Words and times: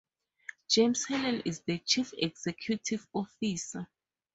James 0.67 1.05
Allen 1.11 1.43
is 1.45 1.59
the 1.59 1.77
chief 1.77 2.11
executive 2.17 3.07
officer. 3.13 3.87